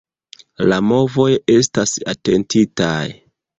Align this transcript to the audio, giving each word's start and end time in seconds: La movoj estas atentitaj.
La 0.71 0.79
movoj 0.91 1.27
estas 1.57 1.95
atentitaj. 2.17 2.99